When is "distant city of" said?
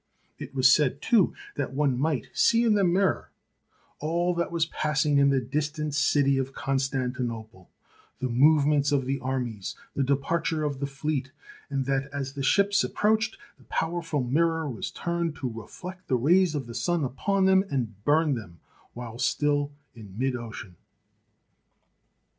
5.39-6.53